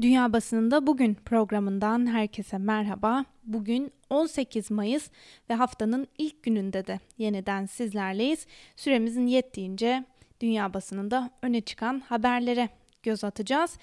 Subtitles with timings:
[0.00, 3.24] Dünya Basınında Bugün programından herkese merhaba.
[3.44, 5.10] Bugün 18 Mayıs
[5.50, 8.46] ve haftanın ilk gününde de yeniden sizlerleyiz.
[8.76, 10.04] Süremizin yettiğince
[10.40, 12.68] dünya basınında öne çıkan haberlere
[13.02, 13.78] göz atacağız.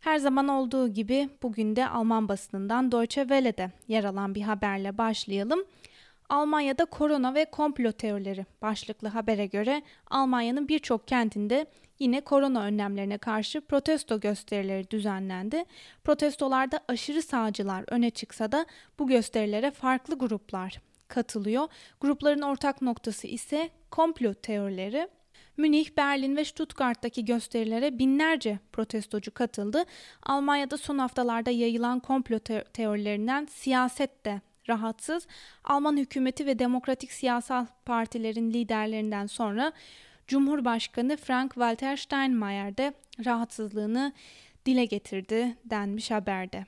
[0.00, 5.64] Her zaman olduğu gibi bugün de Alman basınından Deutsche Welle'de yer alan bir haberle başlayalım.
[6.28, 11.66] Almanya'da korona ve komplo teorileri başlıklı habere göre Almanya'nın birçok kentinde
[11.98, 15.64] yine korona önlemlerine karşı protesto gösterileri düzenlendi.
[16.04, 18.66] Protestolarda aşırı sağcılar öne çıksa da
[18.98, 21.68] bu gösterilere farklı gruplar katılıyor.
[22.00, 25.08] Grupların ortak noktası ise komplo teorileri.
[25.56, 29.84] Münih, Berlin ve Stuttgart'taki gösterilere binlerce protestocu katıldı.
[30.22, 32.38] Almanya'da son haftalarda yayılan komplo
[32.72, 35.26] teorilerinden siyaset de rahatsız.
[35.64, 39.72] Alman hükümeti ve demokratik siyasal partilerin liderlerinden sonra
[40.26, 42.92] Cumhurbaşkanı Frank-Walter Steinmeier de
[43.24, 44.12] rahatsızlığını
[44.66, 46.66] dile getirdi denmiş haberde.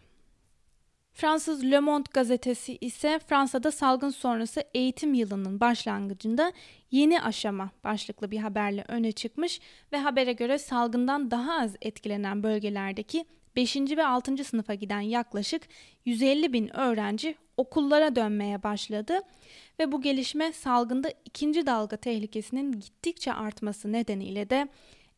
[1.12, 6.52] Fransız Le Monde gazetesi ise Fransa'da salgın sonrası eğitim yılının başlangıcında
[6.90, 9.60] yeni aşama başlıklı bir haberle öne çıkmış
[9.92, 13.24] ve habere göre salgından daha az etkilenen bölgelerdeki
[13.56, 13.76] 5.
[13.76, 14.44] ve 6.
[14.44, 15.62] sınıfa giden yaklaşık
[16.04, 19.20] 150 bin öğrenci okullara dönmeye başladı
[19.78, 24.68] ve bu gelişme salgında ikinci dalga tehlikesinin gittikçe artması nedeniyle de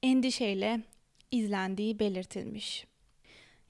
[0.03, 0.81] endişeyle
[1.31, 2.87] izlendiği belirtilmiş.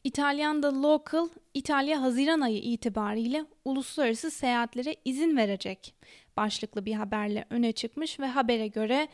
[0.05, 5.95] İtalyan The Local, İtalya Haziran ayı itibariyle uluslararası seyahatlere izin verecek
[6.37, 9.09] başlıklı bir haberle öne çıkmış ve habere göre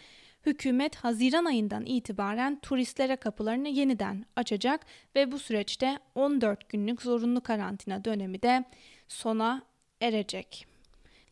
[0.46, 4.86] hükümet Haziran ayından itibaren turistlere kapılarını yeniden açacak
[5.16, 8.64] ve bu süreçte 14 günlük zorunlu karantina dönemi de
[9.08, 9.62] sona
[10.00, 10.66] erecek.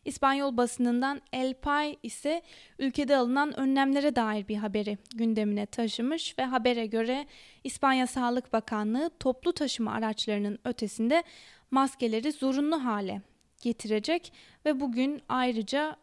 [0.05, 2.43] İspanyol basınından El Pay ise
[2.79, 7.27] ülkede alınan önlemlere dair bir haberi gündemine taşımış ve habere göre
[7.65, 11.23] İspanya Sağlık Bakanlığı toplu taşıma araçlarının ötesinde
[11.71, 13.23] maskeleri zorunlu hale
[13.63, 14.33] getirecek
[14.65, 15.97] ve bugün ayrıca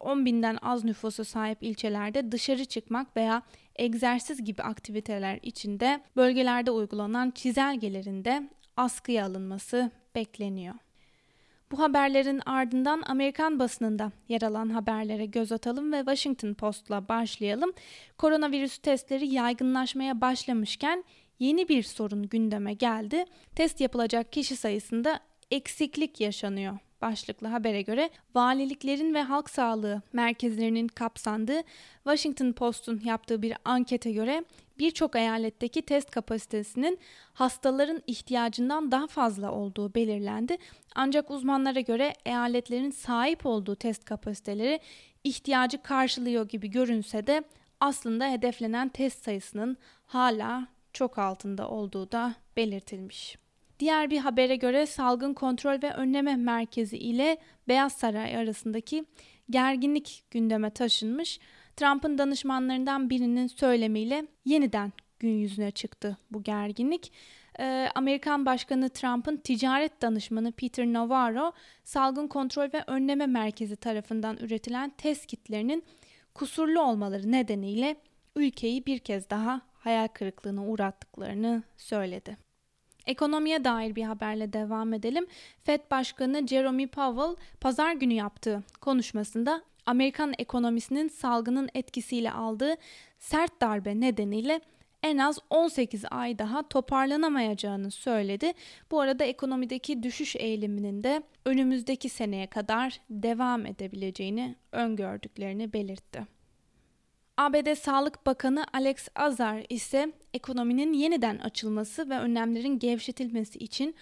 [0.00, 3.42] 10 binden az nüfusu sahip ilçelerde dışarı çıkmak veya
[3.76, 10.74] egzersiz gibi aktiviteler içinde bölgelerde uygulanan çizelgelerin de askıya alınması bekleniyor.
[11.70, 17.72] Bu haberlerin ardından Amerikan basınında yer alan haberlere göz atalım ve Washington Post'la başlayalım.
[18.18, 21.04] Koronavirüs testleri yaygınlaşmaya başlamışken
[21.38, 23.24] yeni bir sorun gündeme geldi.
[23.54, 31.62] Test yapılacak kişi sayısında eksiklik yaşanıyor başlıklı habere göre valiliklerin ve halk sağlığı merkezlerinin kapsandığı
[32.04, 34.44] Washington Post'un yaptığı bir ankete göre
[34.78, 36.98] birçok eyaletteki test kapasitesinin
[37.32, 40.56] hastaların ihtiyacından daha fazla olduğu belirlendi.
[40.94, 44.80] Ancak uzmanlara göre eyaletlerin sahip olduğu test kapasiteleri
[45.24, 47.44] ihtiyacı karşılıyor gibi görünse de
[47.80, 49.76] aslında hedeflenen test sayısının
[50.06, 53.38] hala çok altında olduğu da belirtilmiş.
[53.78, 57.38] Diğer bir habere göre Salgın Kontrol ve Önleme Merkezi ile
[57.68, 59.04] Beyaz Saray arasındaki
[59.50, 61.40] gerginlik gündeme taşınmış.
[61.76, 67.12] Trump'ın danışmanlarından birinin söylemiyle yeniden gün yüzüne çıktı bu gerginlik.
[67.58, 71.52] Ee, Amerikan Başkanı Trump'ın ticaret danışmanı Peter Navarro,
[71.84, 75.84] Salgın Kontrol ve Önleme Merkezi tarafından üretilen test kitlerinin
[76.34, 77.96] kusurlu olmaları nedeniyle
[78.36, 82.36] ülkeyi bir kez daha hayal kırıklığına uğrattıklarını söyledi.
[83.06, 85.26] Ekonomiye dair bir haberle devam edelim.
[85.64, 92.74] Fed Başkanı Jerome Powell pazar günü yaptığı konuşmasında Amerikan ekonomisinin salgının etkisiyle aldığı
[93.18, 94.60] sert darbe nedeniyle
[95.02, 98.52] en az 18 ay daha toparlanamayacağını söyledi.
[98.90, 106.26] Bu arada ekonomideki düşüş eğiliminin de önümüzdeki seneye kadar devam edebileceğini öngördüklerini belirtti.
[107.36, 113.94] ABD Sağlık Bakanı Alex Azar ise ekonominin yeniden açılması ve önlemlerin gevşetilmesi için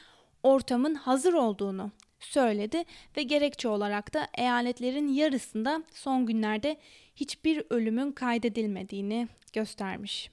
[0.43, 1.91] ortamın hazır olduğunu
[2.25, 2.85] söyledi
[3.17, 6.77] ve gerekçe olarak da eyaletlerin yarısında son günlerde
[7.17, 10.31] hiçbir ölümün kaydedilmediğini göstermiş.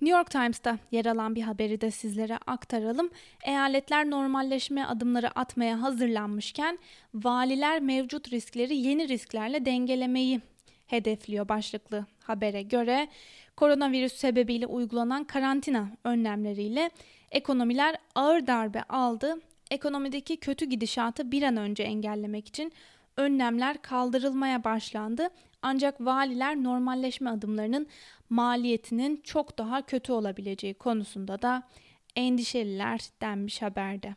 [0.00, 3.10] New York Times'ta yer alan bir haberi de sizlere aktaralım.
[3.42, 6.78] Eyaletler normalleşme adımları atmaya hazırlanmışken
[7.14, 10.40] valiler mevcut riskleri yeni risklerle dengelemeyi
[10.86, 13.08] hedefliyor başlıklı habere göre
[13.56, 16.90] koronavirüs sebebiyle uygulanan karantina önlemleriyle
[17.30, 19.36] ekonomiler ağır darbe aldı.
[19.70, 22.72] Ekonomideki kötü gidişatı bir an önce engellemek için
[23.16, 25.28] önlemler kaldırılmaya başlandı.
[25.62, 27.86] Ancak valiler normalleşme adımlarının
[28.30, 31.62] maliyetinin çok daha kötü olabileceği konusunda da
[32.16, 34.14] endişeliler denmiş haberde.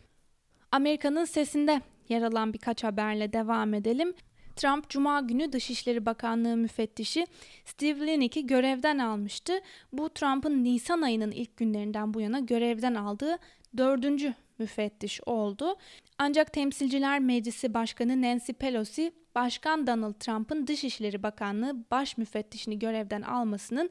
[0.71, 4.13] Amerika'nın sesinde yer alan birkaç haberle devam edelim.
[4.56, 7.27] Trump Cuma günü Dışişleri Bakanlığı müfettişi
[7.65, 9.53] Steve Linick'i görevden almıştı.
[9.94, 13.38] Bu Trump'ın Nisan ayının ilk günlerinden bu yana görevden aldığı
[13.77, 15.75] dördüncü müfettiş oldu.
[16.17, 23.89] Ancak Temsilciler Meclisi Başkanı Nancy Pelosi, Başkan Donald Trump'ın Dışişleri Bakanlığı baş müfettişini görevden almasının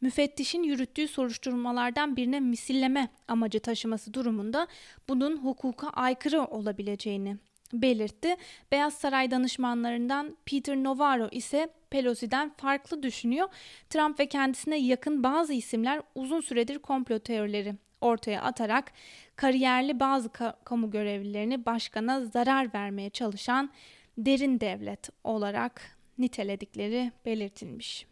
[0.00, 4.66] müfettişin yürüttüğü soruşturmalardan birine misilleme amacı taşıması durumunda
[5.08, 7.36] bunun hukuka aykırı olabileceğini
[7.72, 8.36] belirtti.
[8.72, 13.48] Beyaz Saray danışmanlarından Peter Navarro ise Pelosi'den farklı düşünüyor.
[13.90, 17.74] Trump ve kendisine yakın bazı isimler uzun süredir komplo teorileri
[18.04, 18.92] ortaya atarak
[19.36, 23.70] kariyerli bazı ka- kamu görevlilerini başkana zarar vermeye çalışan
[24.18, 28.06] derin devlet olarak niteledikleri belirtilmiş.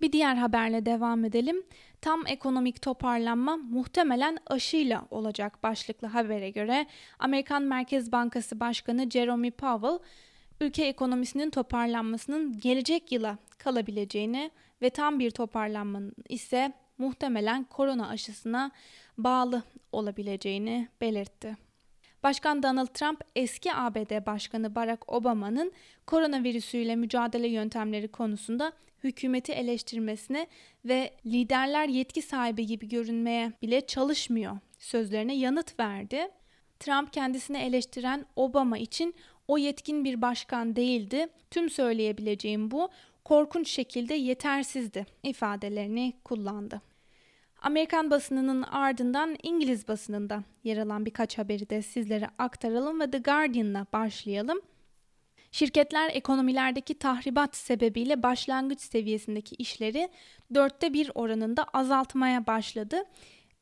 [0.00, 1.62] Bir diğer haberle devam edelim.
[2.00, 6.86] Tam ekonomik toparlanma muhtemelen aşıyla olacak başlıklı habere göre
[7.18, 9.98] Amerikan Merkez Bankası Başkanı Jerome Powell
[10.60, 14.50] ülke ekonomisinin toparlanmasının gelecek yıla kalabileceğini
[14.82, 18.70] ve tam bir toparlanmanın ise muhtemelen korona aşısına
[19.18, 19.62] bağlı
[19.92, 21.56] olabileceğini belirtti.
[22.22, 25.72] Başkan Donald Trump eski ABD Başkanı Barack Obama'nın
[26.06, 28.72] koronavirüsüyle mücadele yöntemleri konusunda
[29.04, 30.46] hükümeti eleştirmesine
[30.84, 36.28] ve liderler yetki sahibi gibi görünmeye bile çalışmıyor sözlerine yanıt verdi.
[36.80, 39.14] Trump kendisini eleştiren Obama için
[39.48, 41.26] o yetkin bir başkan değildi.
[41.50, 42.88] Tüm söyleyebileceğim bu
[43.26, 46.82] korkunç şekilde yetersizdi ifadelerini kullandı.
[47.62, 53.86] Amerikan basınının ardından İngiliz basınında yer alan birkaç haberi de sizlere aktaralım ve The Guardian'la
[53.92, 54.60] başlayalım.
[55.50, 60.08] Şirketler ekonomilerdeki tahribat sebebiyle başlangıç seviyesindeki işleri
[60.54, 63.04] dörtte bir oranında azaltmaya başladı.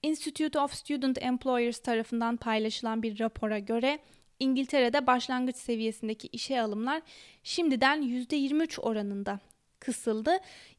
[0.03, 3.99] Institute of Student Employers tarafından paylaşılan bir rapora göre
[4.41, 7.03] İngiltere'de başlangıç seviyesindeki işe alımlar
[7.43, 9.41] şimdiden %23 oranında
[9.85, 10.31] kısıldı.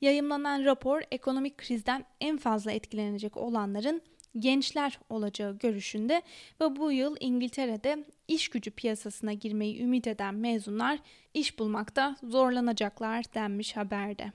[0.02, 4.02] Yayımlanan rapor ekonomik krizden en fazla etkilenecek olanların
[4.40, 6.22] gençler olacağı görüşünde
[6.62, 11.00] ve bu yıl İngiltere'de iş gücü piyasasına girmeyi ümit eden mezunlar
[11.34, 14.32] iş bulmakta zorlanacaklar denmiş haberde.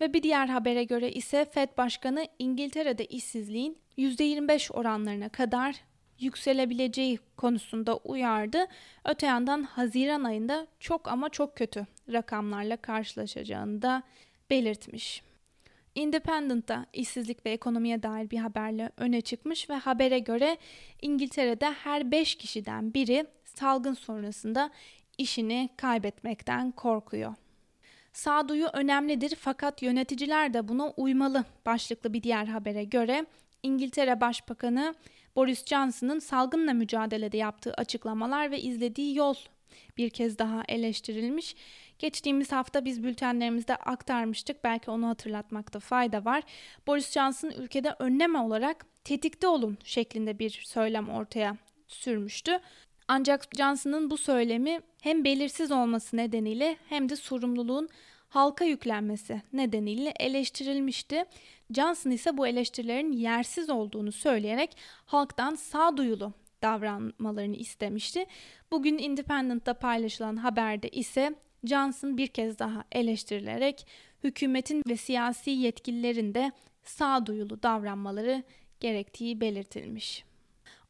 [0.00, 5.89] Ve bir diğer habere göre ise Fed Başkanı İngiltere'de işsizliğin %25 oranlarına kadar
[6.20, 8.66] yükselebileceği konusunda uyardı.
[9.04, 14.02] Öte yandan Haziran ayında çok ama çok kötü rakamlarla karşılaşacağını da
[14.50, 15.22] belirtmiş.
[15.94, 20.56] Independent'ta işsizlik ve ekonomiye dair bir haberle öne çıkmış ve habere göre
[21.02, 24.70] İngiltere'de her 5 kişiden biri salgın sonrasında
[25.18, 27.34] işini kaybetmekten korkuyor.
[28.12, 33.26] Sağduyu önemlidir fakat yöneticiler de buna uymalı başlıklı bir diğer habere göre
[33.62, 34.94] İngiltere Başbakanı
[35.36, 39.34] Boris Johnson'ın salgınla mücadelede yaptığı açıklamalar ve izlediği yol
[39.96, 41.54] bir kez daha eleştirilmiş.
[41.98, 44.64] Geçtiğimiz hafta biz bültenlerimizde aktarmıştık.
[44.64, 46.42] Belki onu hatırlatmakta fayda var.
[46.86, 51.56] Boris Johnson ülkede önleme olarak tetikte olun şeklinde bir söylem ortaya
[51.88, 52.58] sürmüştü.
[53.08, 57.88] Ancak Johnson'ın bu söylemi hem belirsiz olması nedeniyle hem de sorumluluğun
[58.28, 61.24] halka yüklenmesi nedeniyle eleştirilmişti.
[61.74, 64.76] Johnson ise bu eleştirilerin yersiz olduğunu söyleyerek
[65.06, 66.32] halktan sağduyulu
[66.62, 68.26] davranmalarını istemişti.
[68.70, 71.34] Bugün Independent'ta paylaşılan haberde ise
[71.64, 73.86] Johnson bir kez daha eleştirilerek
[74.24, 76.52] hükümetin ve siyasi yetkililerin de
[76.82, 78.42] sağduyulu davranmaları
[78.80, 80.29] gerektiği belirtilmiş.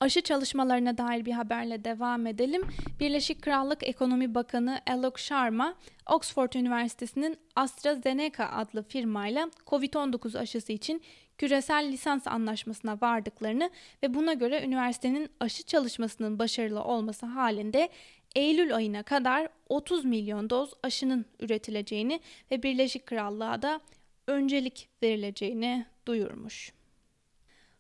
[0.01, 2.63] Aşı çalışmalarına dair bir haberle devam edelim.
[3.01, 5.75] Birleşik Krallık Ekonomi Bakanı Alok Sharma,
[6.07, 11.03] Oxford Üniversitesi'nin AstraZeneca adlı firmayla COVID-19 aşısı için
[11.39, 13.71] küresel lisans anlaşmasına vardıklarını
[14.03, 17.89] ve buna göre üniversitenin aşı çalışmasının başarılı olması halinde
[18.35, 23.81] Eylül ayına kadar 30 milyon doz aşının üretileceğini ve Birleşik Krallığa da
[24.27, 26.80] öncelik verileceğini duyurmuş.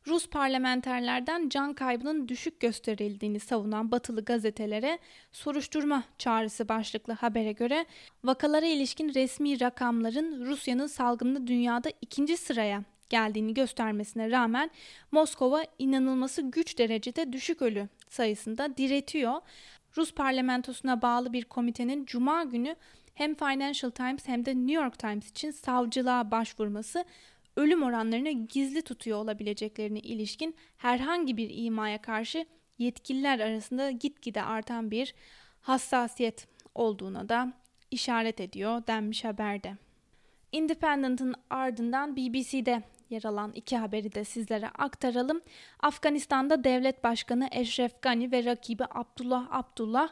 [0.06, 4.98] Rus parlamenterlerden can kaybının düşük gösterildiğini savunan batılı gazetelere
[5.32, 7.86] soruşturma çağrısı başlıklı habere göre
[8.24, 14.70] vakalara ilişkin resmi rakamların Rusya'nın salgında dünyada ikinci sıraya geldiğini göstermesine rağmen
[15.12, 19.40] Moskova inanılması güç derecede düşük ölü sayısında diretiyor.
[19.96, 22.76] Rus parlamentosuna bağlı bir komitenin cuma günü
[23.14, 27.04] hem Financial Times hem de New York Times için savcılığa başvurması
[27.60, 32.46] ölüm oranlarını gizli tutuyor olabileceklerine ilişkin herhangi bir imaya karşı
[32.78, 35.14] yetkililer arasında gitgide artan bir
[35.60, 37.52] hassasiyet olduğuna da
[37.90, 39.76] işaret ediyor denmiş haberde.
[40.52, 45.40] Independent'ın ardından BBC'de yer alan iki haberi de sizlere aktaralım.
[45.80, 50.08] Afganistan'da devlet başkanı Eşref Gani ve rakibi Abdullah Abdullah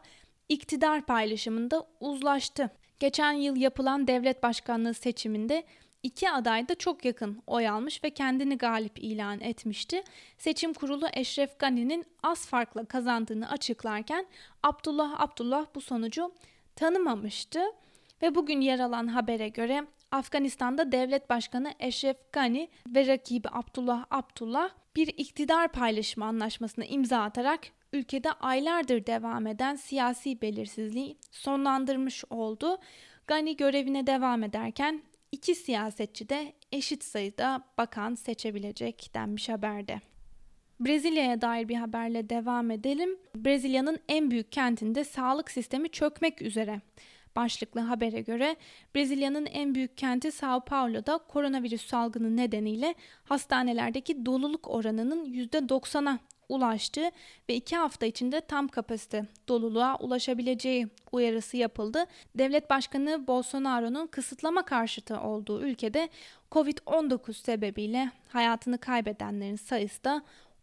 [0.49, 2.71] iktidar paylaşımında uzlaştı.
[3.01, 5.65] Geçen yıl yapılan devlet başkanlığı seçiminde
[6.03, 10.03] iki aday da çok yakın oy almış ve kendini galip ilan etmişti.
[10.39, 14.27] Seçim kurulu Eşref Gani'nin az farkla kazandığını açıklarken
[14.63, 16.33] Abdullah Abdullah bu sonucu
[16.77, 17.61] tanımamıştı.
[18.23, 24.71] Ve bugün yer alan habere göre Afganistan'da devlet başkanı Eşref Gani ve rakibi Abdullah Abdullah
[24.97, 27.61] bir iktidar paylaşımı anlaşmasına imza atarak
[27.93, 32.79] ülkede aylardır devam eden siyasi belirsizliği sonlandırmış oldu.
[33.27, 35.03] Gani görevine devam ederken
[35.33, 40.01] iki siyasetçi de eşit sayıda bakan seçebilecek denmiş haberde.
[40.81, 43.19] Brezilya'ya dair bir haberle devam edelim.
[43.37, 46.81] Brezilya'nın en büyük kentinde sağlık sistemi çökmek üzere
[47.37, 48.57] başlıklı habere göre
[48.95, 52.95] Brezilya'nın en büyük kenti Sao Paulo'da koronavirüs salgını nedeniyle
[53.25, 57.11] hastanelerdeki doluluk oranının %90'a ulaştı
[57.49, 62.05] ve iki hafta içinde tam kapasite doluluğa ulaşabileceği uyarısı yapıldı.
[62.35, 66.09] Devlet Başkanı Bolsonaro'nun kısıtlama karşıtı olduğu ülkede
[66.53, 70.23] Covid-19 sebebiyle hayatını kaybedenlerin sayısı da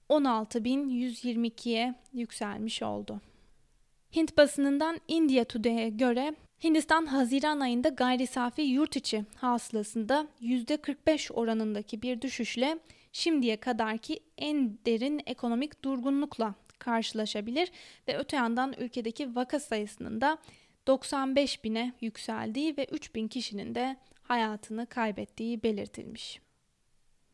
[0.09, 3.21] 16.122'ye yükselmiş oldu.
[4.15, 12.01] Hint basınından India Today'e göre Hindistan Haziran ayında gayri safi yurt içi hasılasında %45 oranındaki
[12.01, 12.79] bir düşüşle
[13.15, 17.72] şimdiye kadarki en derin ekonomik durgunlukla karşılaşabilir
[18.07, 20.38] ve öte yandan ülkedeki vaka sayısının da
[20.88, 26.44] 95 bine yükseldiği ve 3 bin kişinin de hayatını kaybettiği belirtilmiş.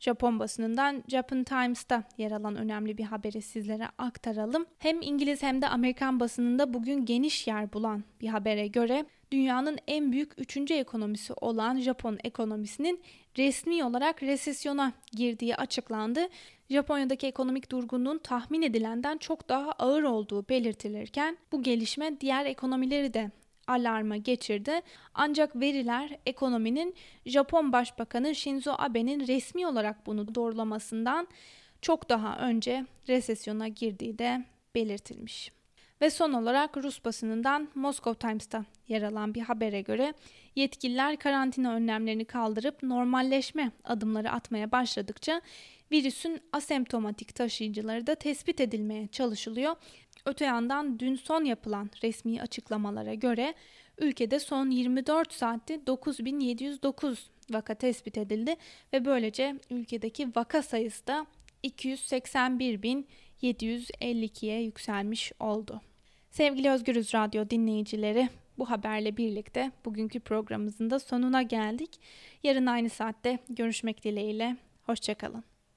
[0.01, 4.65] Japon basınından Japan Times'ta yer alan önemli bir haberi sizlere aktaralım.
[4.79, 10.11] Hem İngiliz hem de Amerikan basınında bugün geniş yer bulan bir habere göre dünyanın en
[10.11, 13.01] büyük üçüncü ekonomisi olan Japon ekonomisinin
[13.37, 16.27] resmi olarak resesyona girdiği açıklandı.
[16.69, 23.31] Japonya'daki ekonomik durgunluğun tahmin edilenden çok daha ağır olduğu belirtilirken bu gelişme diğer ekonomileri de
[23.67, 24.81] alarma geçirdi.
[25.13, 31.27] Ancak veriler ekonominin Japon Başbakanı Shinzo Abe'nin resmi olarak bunu doğrulamasından
[31.81, 35.51] çok daha önce resesyona girdiği de belirtilmiş.
[36.01, 40.13] Ve son olarak Rus basınından Moscow Times'ta yer alan bir habere göre
[40.55, 45.41] yetkililer karantina önlemlerini kaldırıp normalleşme adımları atmaya başladıkça
[45.91, 49.75] virüsün asemptomatik taşıyıcıları da tespit edilmeye çalışılıyor.
[50.25, 53.53] Öte yandan dün son yapılan resmi açıklamalara göre
[53.97, 58.55] ülkede son 24 saatte 9709 vaka tespit edildi
[58.93, 61.25] ve böylece ülkedeki vaka sayısı da
[61.63, 65.81] 281.752'ye yükselmiş oldu.
[66.31, 71.99] Sevgili Özgürüz Radyo dinleyicileri, bu haberle birlikte bugünkü programımızın da sonuna geldik.
[72.43, 74.57] Yarın aynı saatte görüşmek dileğiyle.
[74.83, 75.50] Hoşçakalın.